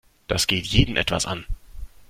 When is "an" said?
1.27-1.45